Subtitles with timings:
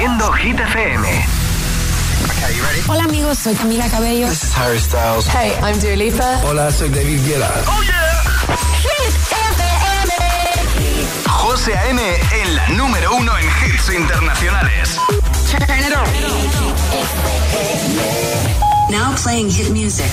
[0.00, 1.26] haciendo Hit FM.
[2.88, 4.28] Hola amigos, soy Camila Cabello.
[4.28, 5.26] This is Harry Styles.
[5.26, 6.40] Hey, I'm Dua Lipa.
[6.42, 7.50] Hola, soy David Guetta.
[7.66, 8.22] Oh yeah.
[8.80, 9.62] Hit FM.
[11.28, 12.00] José A.M.
[12.00, 14.98] en la número uno en hits internacionales.
[18.88, 20.10] Now playing hit music.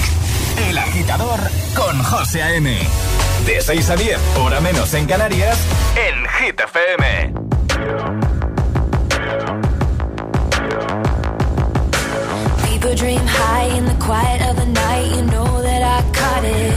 [0.68, 1.40] El agitador
[1.74, 2.78] con José A.M.
[3.46, 5.58] De 6 a 10, hora menos en Canarias,
[5.96, 7.47] en Hit FM.
[12.98, 15.06] Dream high in the quiet of the night.
[15.16, 16.76] You know that I caught it.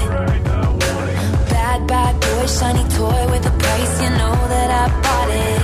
[1.48, 3.95] Bad, bad boy, shiny toy with a price.
[4.05, 5.60] You know that I bought it.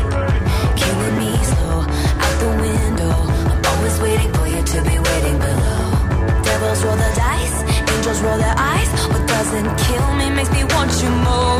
[0.80, 1.78] Killing me slow
[2.24, 3.14] out the window.
[3.52, 5.84] I'm always waiting for you to be waiting below.
[6.46, 7.56] Devils roll the dice,
[7.92, 8.90] angels roll their eyes.
[9.12, 11.55] What doesn't kill me makes me want you more.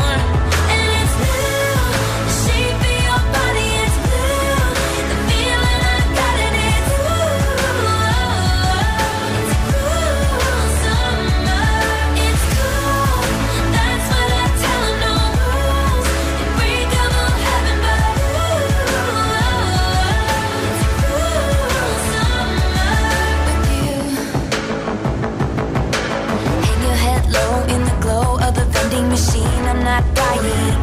[29.97, 30.77] Not dying.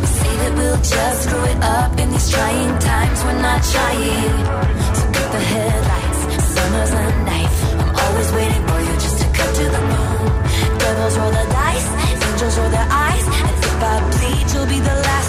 [0.00, 3.18] We say that we'll just screw it up in these trying times.
[3.24, 4.36] We're not trying.
[4.98, 6.20] So cut the headlights.
[6.54, 7.58] Summer's a knife.
[7.80, 10.30] I'm always waiting for you just to cut to the bone.
[10.80, 11.88] Devils roll the dice.
[12.26, 13.24] Angels roll their eyes.
[13.46, 15.19] And if I bleed, you'll be the last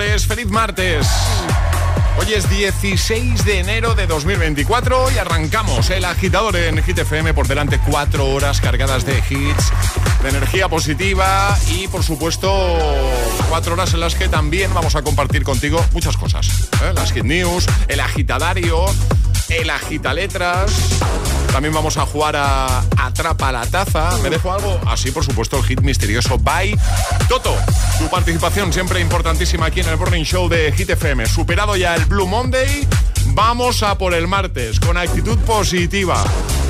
[0.00, 1.06] Feliz martes.
[2.18, 7.46] Hoy es 16 de enero de 2024 y arrancamos el agitador en Hit FM por
[7.46, 9.70] delante cuatro horas cargadas de hits,
[10.22, 12.50] de energía positiva y por supuesto
[13.50, 16.70] cuatro horas en las que también vamos a compartir contigo muchas cosas.
[16.82, 16.92] ¿eh?
[16.94, 18.86] Las hit news, el agitadario,
[19.50, 20.72] el agitaletras.
[21.52, 24.16] También vamos a jugar a Atrapa la Taza.
[24.22, 24.80] ¿Me dejo algo?
[24.86, 26.78] Así, por supuesto, el hit misterioso Bye.
[27.28, 27.56] Toto,
[27.98, 31.26] tu participación siempre importantísima aquí en el Morning Show de Hit FM.
[31.26, 32.86] Superado ya el Blue Monday,
[33.26, 36.22] vamos a por el martes con actitud positiva.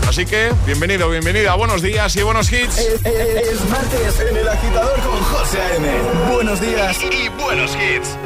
[0.08, 2.78] Así que, bienvenido, bienvenida, buenos días y buenos hits.
[2.78, 5.88] Es, es martes en el agitador con José A.M.
[6.32, 6.96] Buenos días.
[7.02, 8.16] Y buenos hits.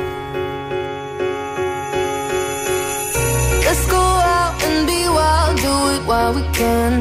[3.75, 6.93] Let's go out and be wild, do it while we can.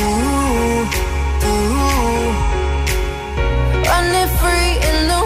[0.00, 0.88] Ooh,
[1.50, 2.28] ooh.
[3.84, 5.25] Running free in the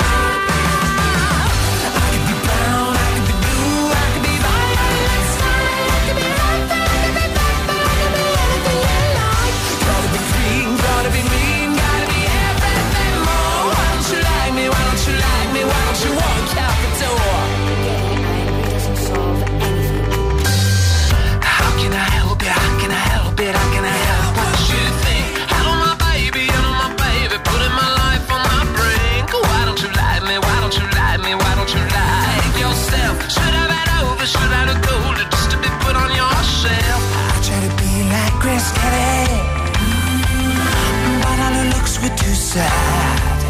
[42.53, 43.41] Sad.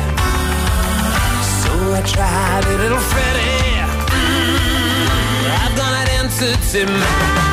[1.64, 3.82] So I tried a little Freddie.
[4.14, 7.51] Mm, I've done it entity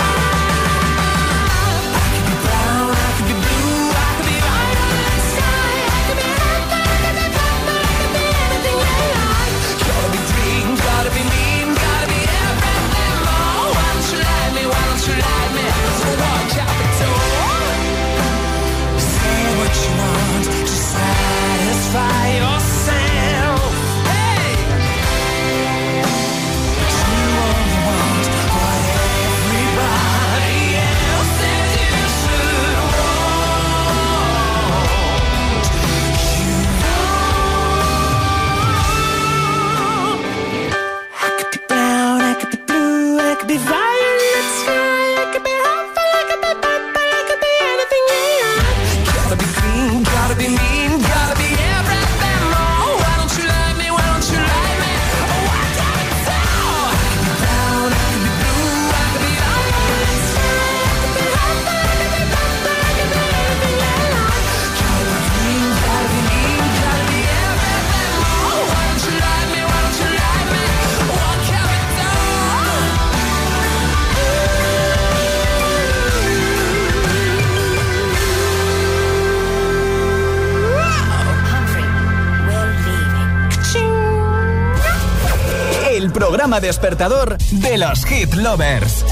[86.61, 89.05] despertador de los hit lovers.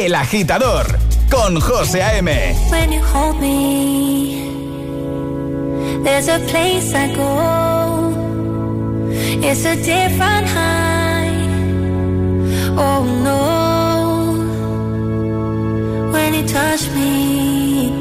[0.00, 0.86] El agitador
[1.30, 2.54] con José A.M.
[2.70, 4.50] When you hold me,
[6.02, 8.12] there's a place I go.
[9.42, 11.30] It's a different high.
[12.76, 13.72] Oh no.
[16.12, 17.92] When you touch me,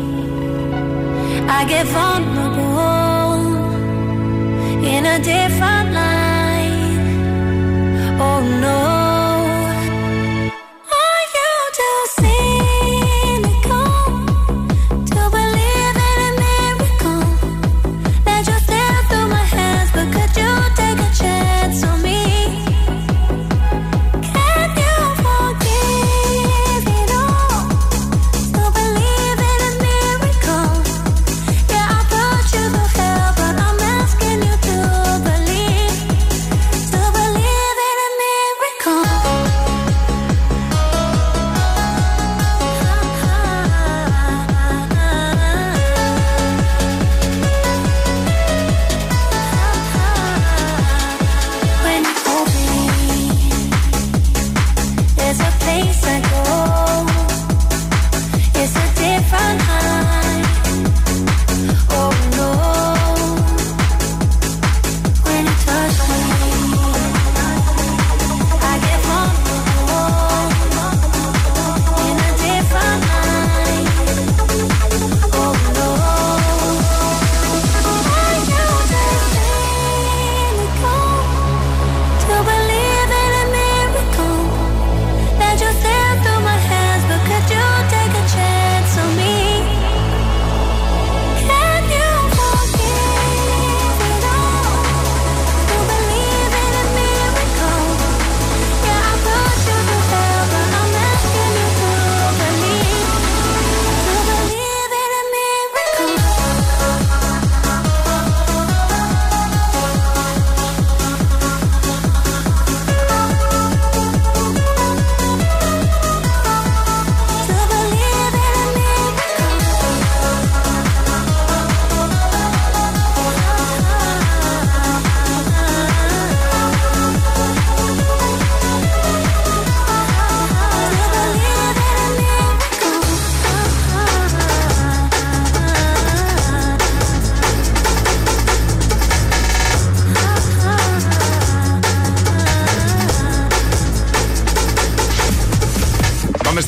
[1.50, 2.23] I get vulnerable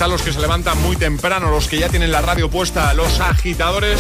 [0.07, 4.00] los que se levantan muy temprano, los que ya tienen la radio puesta, los agitadores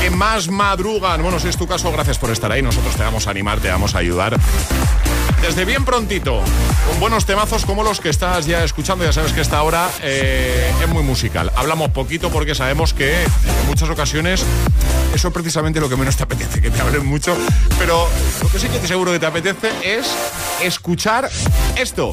[0.00, 1.22] que más madrugan.
[1.22, 2.60] Bueno, si es tu caso, gracias por estar ahí.
[2.60, 4.38] Nosotros te vamos a animar, te vamos a ayudar.
[5.40, 6.42] Desde bien prontito,
[6.88, 10.70] con buenos temazos como los que estás ya escuchando, ya sabes que esta hora eh,
[10.82, 11.50] es muy musical.
[11.56, 14.44] Hablamos poquito porque sabemos que en muchas ocasiones
[15.14, 17.36] eso es precisamente lo que menos te apetece, que te hablen mucho,
[17.78, 18.08] pero
[18.42, 20.08] lo que sí que te seguro que te apetece es
[20.62, 21.30] escuchar
[21.76, 22.12] esto.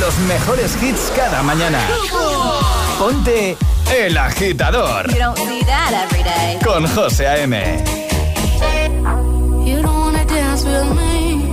[0.00, 1.78] Los mejores hits cada mañana.
[2.98, 3.56] Ponte
[3.94, 6.58] El Agitador You don't see that every day.
[6.64, 7.56] con José A.M.
[9.64, 11.50] You don't wanna dance with me,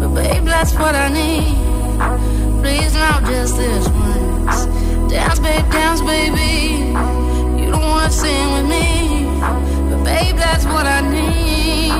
[0.00, 1.56] but babe, that's what I need.
[2.62, 4.66] Please, now just this once.
[5.12, 6.94] Dance, babe, dance, baby.
[7.62, 9.26] You don't wanna sing with me,
[9.90, 11.92] but babe, that's what I need.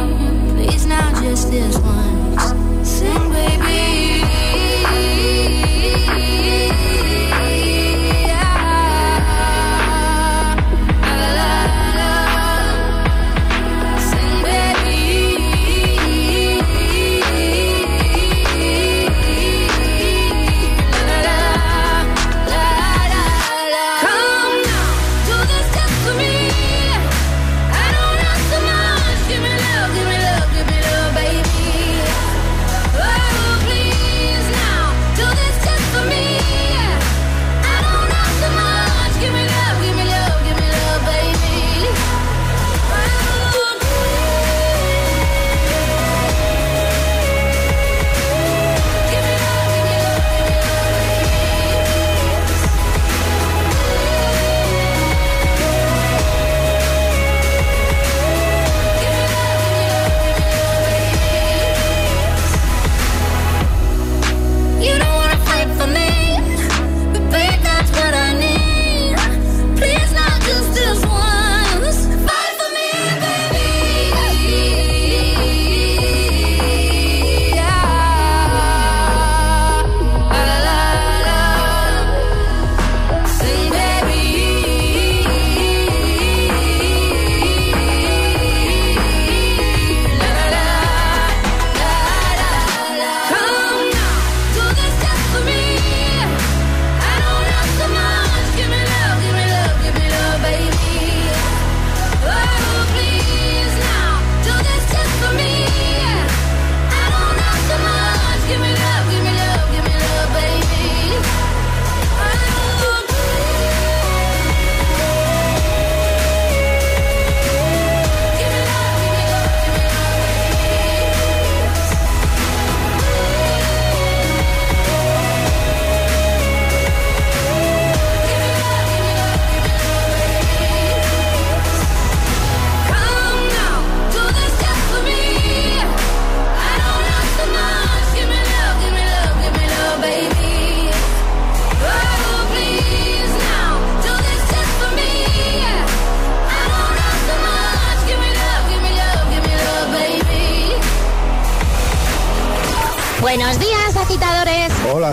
[0.55, 2.00] Please, now just this once.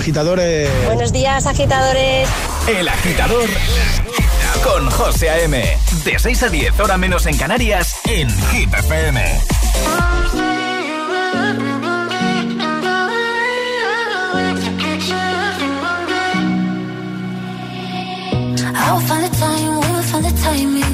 [0.07, 0.69] agitadores.
[0.85, 2.29] Buenos días, agitadores.
[2.65, 3.49] El agitador
[4.63, 5.77] con José A.M.
[6.05, 9.21] De 6 a 10, hora menos en Canarias, en Hit FM.
[18.79, 20.87] I'll find the time, we'll find the timing.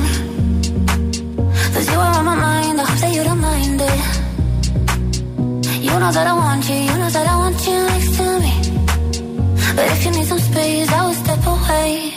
[5.83, 7.82] You know that I want you, you know that I want you.
[9.75, 12.12] But if you need some space, I will step away.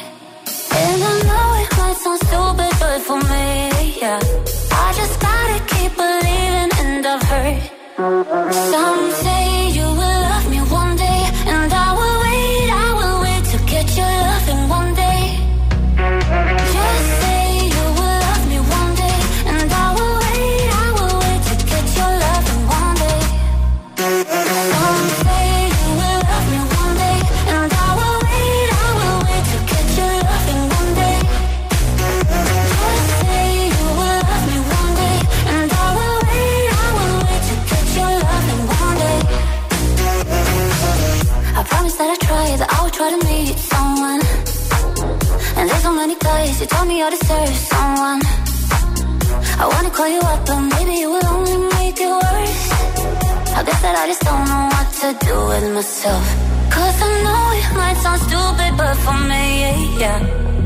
[55.61, 56.27] with myself.
[56.71, 60.19] Cause I know it might sound stupid, but for me, yeah.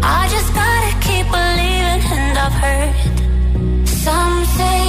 [0.03, 4.80] I just gotta keep believing, and I've heard some say.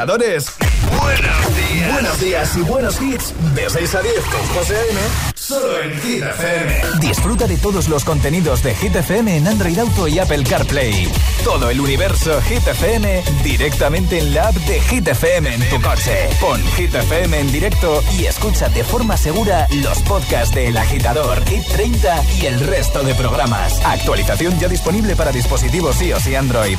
[0.00, 1.92] Buenos días.
[1.92, 3.34] Buenos días y buenos hits.
[3.54, 5.00] De 6 a 10 con José A.M.
[5.34, 6.82] Solo en Hit FM.
[7.00, 11.06] Disfruta de todos los contenidos de Hit FM en Android Auto y Apple CarPlay.
[11.44, 16.30] Todo el universo Hit FM directamente en la app de Hit FM en tu coche.
[16.40, 21.44] Pon Hit FM en directo y escucha de forma segura los podcasts de El Agitador,
[21.44, 23.80] Hit 30 y el resto de programas.
[23.84, 26.78] Actualización ya disponible para dispositivos iOS y Android.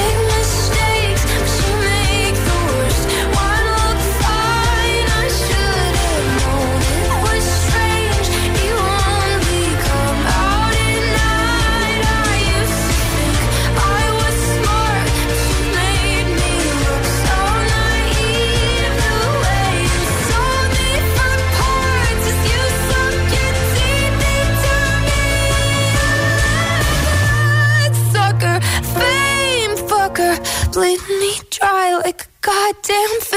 [32.91, 33.30] goddamn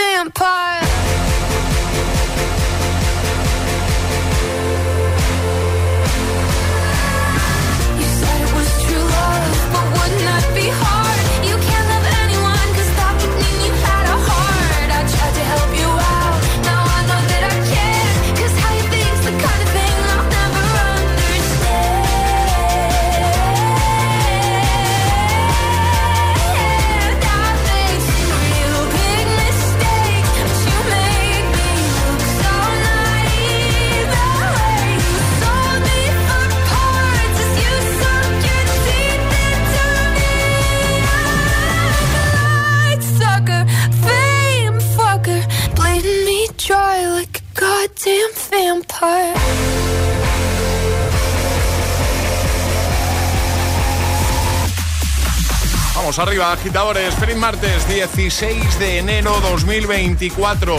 [56.16, 57.12] Arriba, agitadores.
[57.16, 60.76] Feliz martes, 16 de enero 2024.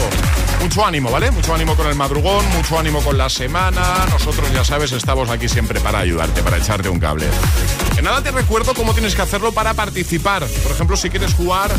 [0.62, 1.30] Mucho ánimo, ¿vale?
[1.30, 4.06] Mucho ánimo con el madrugón, mucho ánimo con la semana.
[4.10, 7.26] Nosotros, ya sabes, estamos aquí siempre para ayudarte, para echarte un cable.
[7.98, 10.46] En nada te recuerdo cómo tienes que hacerlo para participar.
[10.62, 11.70] Por ejemplo, si quieres jugar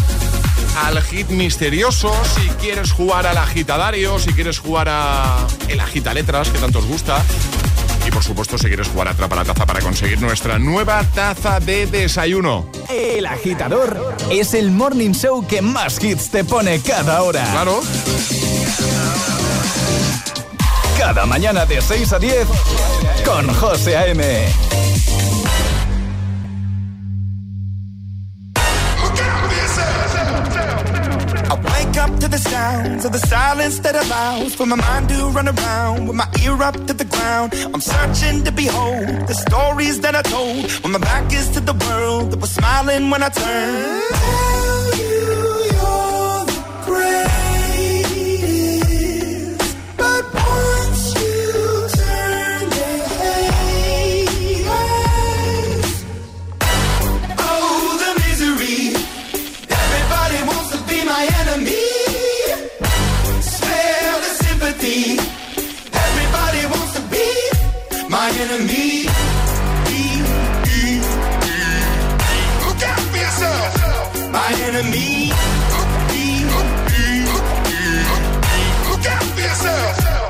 [0.86, 6.50] al hit misterioso, si quieres jugar al agitadario, si quieres jugar a el agita letras
[6.50, 7.24] que tanto os gusta.
[8.08, 11.60] Y por supuesto, si quieres jugar a Atrapa la Taza para conseguir nuestra nueva taza
[11.60, 12.70] de desayuno.
[12.88, 17.44] El Agitador es el morning show que más hits te pone cada hora.
[17.52, 17.82] Claro.
[20.98, 22.48] Cada mañana de 6 a 10
[23.26, 24.24] con José A.M.
[31.50, 35.30] I wake up to the sounds of the silence that allows for my mind to
[35.30, 37.54] run around with my ear up to the ground.
[37.74, 41.74] I'm searching to behold the stories that I told when my back is to the
[41.86, 45.17] world that was smiling when I turned.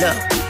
[0.00, 0.43] Look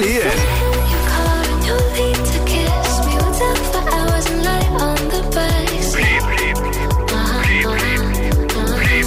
[0.00, 0.78] Que no.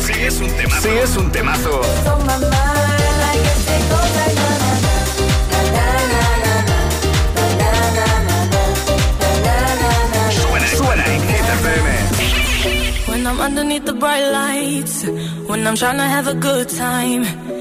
[0.05, 0.81] Si es un temazo.
[0.81, 1.81] Si es un temazo.
[10.31, 11.21] Suena, suena en
[13.07, 15.05] When I'm underneath the bright lights,
[15.47, 17.60] when I'm trying to have a good time.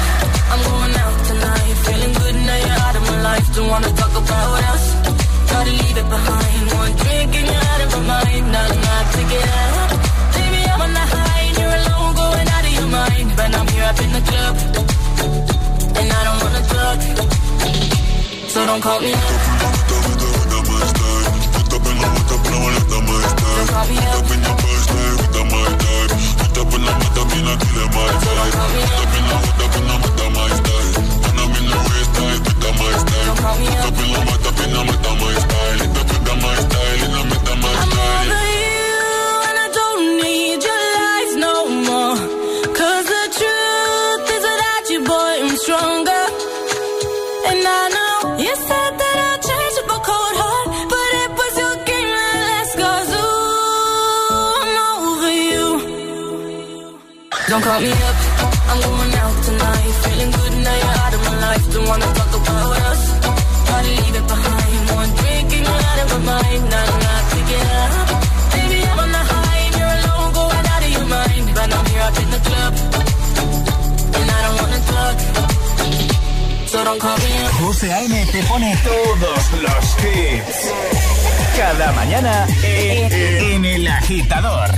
[5.91, 6.71] leave it behind.
[6.71, 8.45] One drink and you're out of my mind.
[8.51, 9.89] Nah, nah, take it out.
[10.35, 13.27] Baby, I'm on the high and you're alone, going out of your mind.
[13.35, 14.55] But I'm here up in the club,
[15.99, 16.99] and I don't wanna talk.
[18.51, 19.71] So don't call me up.
[32.77, 33.35] my style.
[33.35, 35.90] Put up in my, up in my style.
[72.31, 72.73] The club,
[74.17, 75.15] and I don't wanna talk.
[76.71, 77.51] So don't call me up.
[77.59, 78.15] José A.M.
[78.31, 80.57] te pone todos los hits.
[81.57, 83.11] Cada mañana en,
[83.53, 84.69] en El Agitador.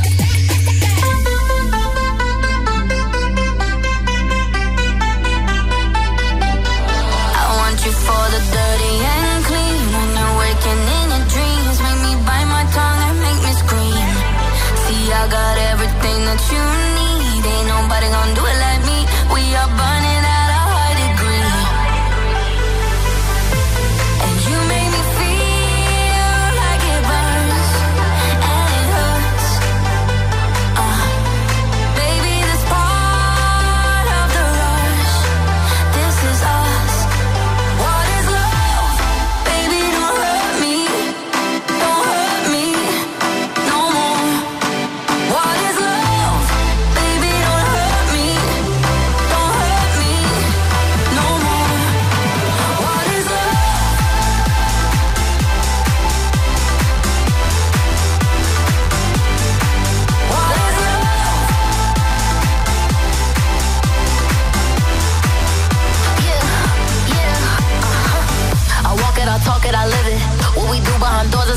[7.35, 9.83] I want you for the dirty and clean.
[9.95, 14.09] When you're waking in your dreams, make me bite my tongue and make me scream.
[14.83, 16.63] See, I got everything that you
[16.95, 17.02] need.
[18.23, 19.05] Gonna do it like me.
[19.33, 19.82] We are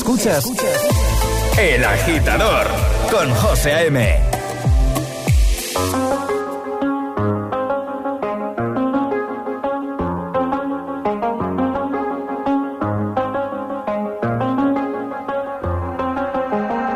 [0.00, 0.46] Escuchas
[1.58, 2.66] El Agitador
[3.10, 4.00] con José A.M.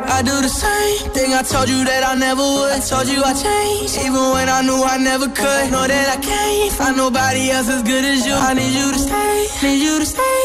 [0.09, 2.72] I do the same thing I told you that I never would.
[2.72, 5.70] I told you I changed, even when I knew I never could.
[5.70, 8.32] Know that I can't find nobody else as good as you.
[8.32, 10.40] I need you to stay, need you to stay.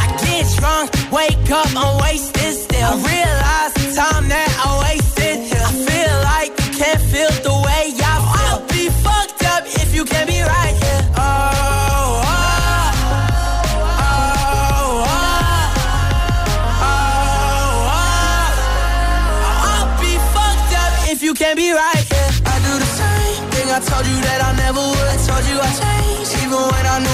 [0.00, 2.88] I get drunk, wake up, I'm wasted still.
[2.88, 5.36] I realize the time that I wasted.
[5.52, 8.48] I feel like you can't feel the way I feel.
[8.48, 11.02] I'll be fucked up if you can't be right here.
[11.16, 11.52] Oh,
[21.42, 22.04] can't be right.
[22.12, 22.52] Yeah.
[22.52, 25.08] I do the same thing I told you that I never would.
[25.14, 27.11] I told you I changed, even when I knew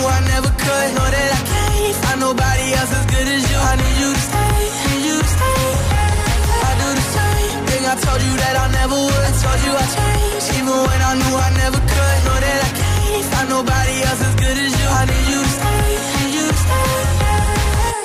[9.43, 12.19] told you I changed, even when I knew I never could.
[12.27, 14.89] Know that I can't find nobody else as good as you.
[15.01, 16.91] I need you to stay, need you to stay.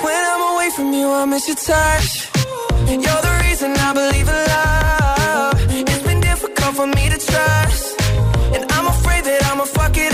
[0.06, 2.10] When I'm away from you, I miss your touch.
[3.04, 5.56] You're the reason I believe in love.
[5.90, 7.84] It's been difficult for me to trust.
[8.54, 10.13] And I'm afraid that I'ma fuck it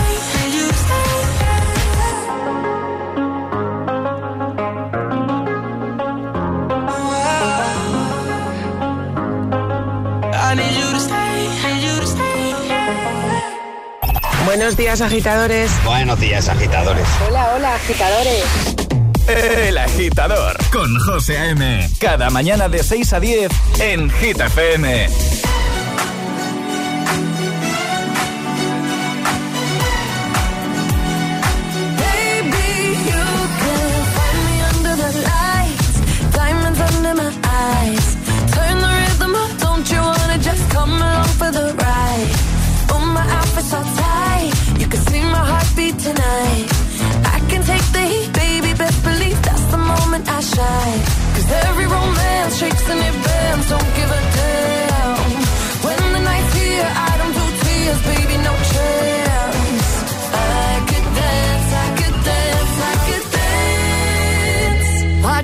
[14.53, 15.71] Buenos días, agitadores.
[15.85, 17.07] Buenos días, agitadores.
[17.25, 18.43] Hola, hola, agitadores.
[19.29, 21.89] El agitador con José A.M.
[22.01, 23.49] Cada mañana de 6 a 10
[23.79, 25.07] en Gita FM.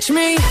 [0.08, 0.47] touch me.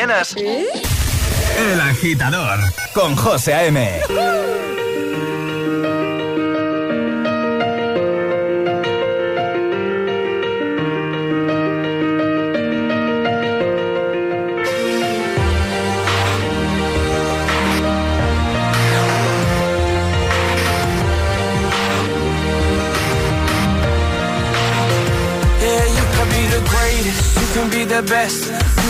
[0.00, 0.64] ¿Eh?
[1.72, 2.60] El agitador
[2.94, 4.00] con José A.M.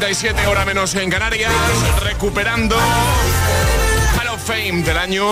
[0.00, 1.52] 7.37, hora menos en Canarias,
[2.02, 5.24] recuperando Hall of Fame del año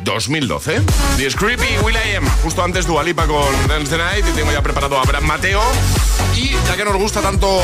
[0.00, 0.82] 2012.
[1.16, 5.04] The Creepy Will.i.am, justo antes Dualipa con Dance the Night y tengo ya preparado a
[5.04, 5.62] Bran Mateo
[6.38, 7.60] y ya que nos gusta tanto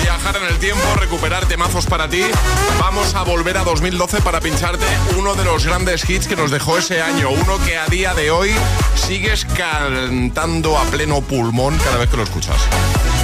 [0.00, 2.22] viajar en el tiempo, recuperar temazos para ti,
[2.78, 4.84] vamos a volver a 2012 para pincharte
[5.18, 7.30] uno de los grandes hits que nos dejó ese año.
[7.30, 8.52] Uno que a día de hoy
[8.94, 12.56] sigues cantando a pleno pulmón cada vez que lo escuchas.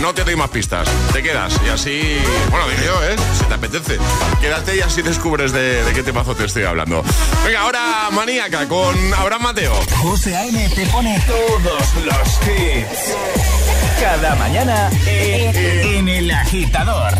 [0.01, 2.19] No te doy más pistas, te quedas y así,
[2.51, 3.17] bueno, digo yo, ¿eh?
[3.39, 3.99] Si te apetece,
[4.41, 7.05] quédate y así descubres de, de qué temazo te estoy hablando.
[7.45, 9.75] Venga, ahora maníaca con Abraham Mateo.
[10.03, 10.69] José A.M.
[10.71, 13.15] te pone todos los hits.
[14.01, 17.13] Cada mañana en, en El Agitador.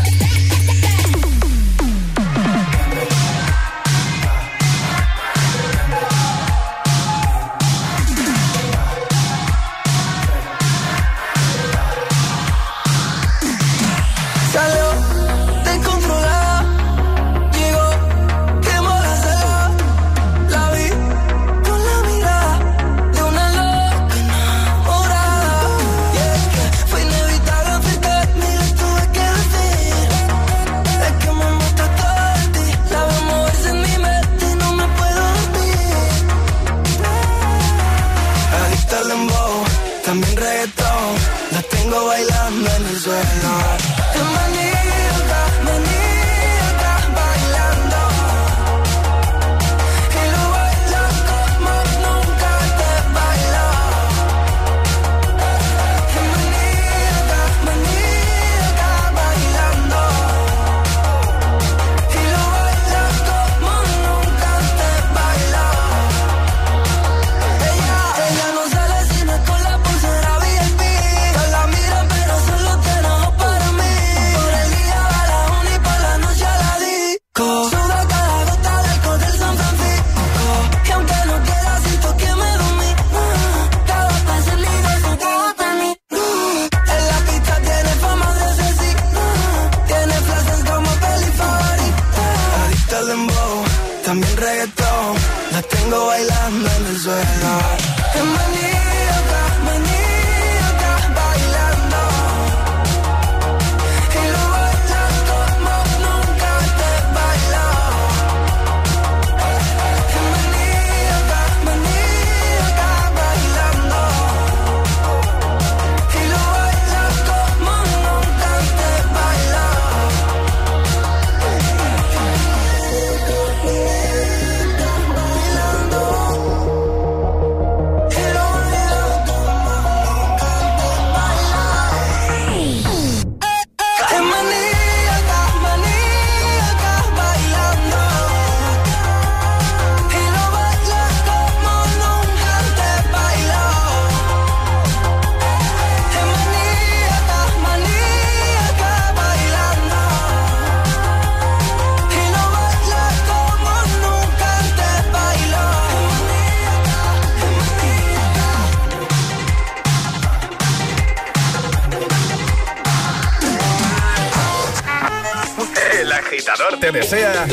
[166.93, 167.47] Desea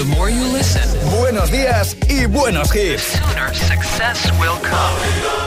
[1.17, 3.19] buenos días y buenos hits.
[3.53, 5.46] success will come.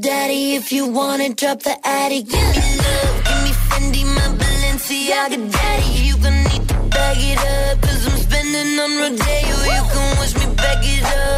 [0.00, 2.26] daddy if you wanna drop the attic.
[2.26, 5.90] Give me love, give me Fendi, my Balenciaga daddy.
[6.06, 9.56] You gon' need to bag it up, cause I'm spending on Rodeo.
[9.76, 11.31] You can wish me back it up.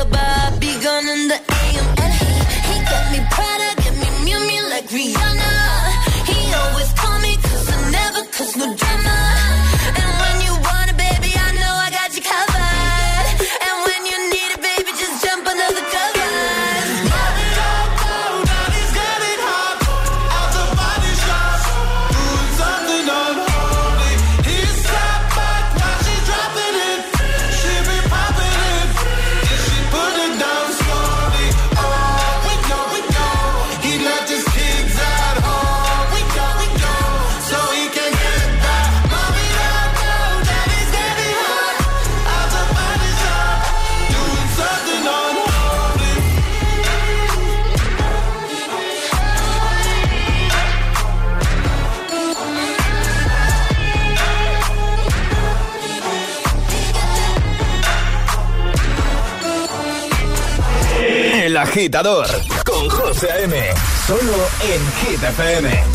[61.75, 62.29] agitador
[62.65, 63.61] con José M.
[64.07, 65.94] Solo en Hit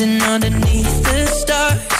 [0.00, 1.99] dancing underneath the stars.